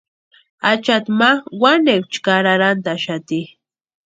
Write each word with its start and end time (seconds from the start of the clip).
Achati 0.69 1.09
ma 1.19 1.29
wanekwa 1.61 2.07
chʼkari 2.11 2.49
arhantʼaxati. 2.55 3.39